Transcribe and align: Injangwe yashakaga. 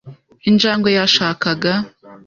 Injangwe 0.49 0.89
yashakaga. 0.97 1.73